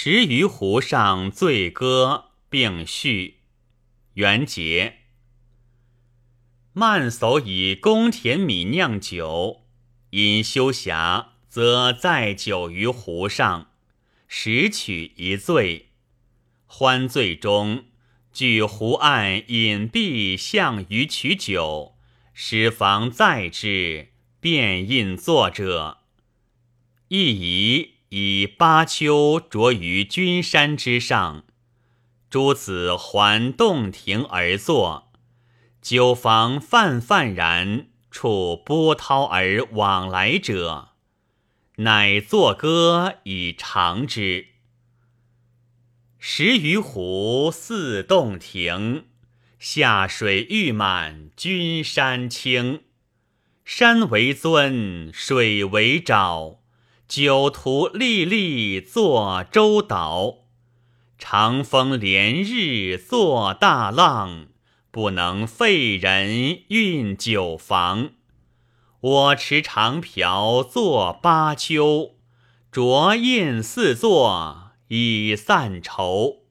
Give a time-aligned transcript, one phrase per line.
[0.00, 3.38] 十余湖上醉歌并序。
[4.14, 4.98] 元节，
[6.72, 9.64] 慢叟以公田米酿酒，
[10.10, 13.72] 因休暇，则载酒于湖上，
[14.28, 15.88] 拾取一醉。
[16.66, 17.86] 欢醉中，
[18.32, 21.96] 据湖岸隐蔽向鱼取酒，
[22.32, 25.98] 使房载之，便印作者。
[27.08, 31.44] 亦宜以巴丘着于君山之上，
[32.30, 35.12] 诸子环洞庭而坐，
[35.82, 40.90] 酒房泛泛然，处波涛而往来者，
[41.76, 44.46] 乃作歌以长之。
[46.18, 49.04] 十余湖似洞庭，
[49.58, 52.82] 下水欲满君山青。
[53.64, 56.56] 山为尊，水为沼。
[57.08, 60.40] 酒徒历历作舟岛，
[61.18, 64.48] 长风连日作大浪，
[64.90, 68.10] 不能废人运酒房。
[69.00, 72.10] 我持长瓢作八丘，
[72.70, 76.42] 浊饮四座已散愁。